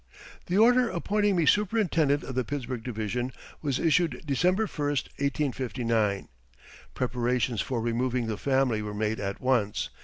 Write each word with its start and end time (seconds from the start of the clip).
The 0.47 0.57
order 0.57 0.89
appointing 0.89 1.35
me 1.35 1.45
superintendent 1.45 2.23
of 2.23 2.33
the 2.33 2.43
Pittsburgh 2.43 2.83
Division 2.83 3.31
was 3.61 3.77
issued 3.77 4.23
December 4.25 4.65
1, 4.65 4.87
1859. 4.87 6.27
Preparations 6.95 7.61
for 7.61 7.79
removing 7.79 8.25
the 8.25 8.35
family 8.35 8.81
were 8.81 8.95
made 8.95 9.19
at 9.19 9.39
once. 9.39 9.89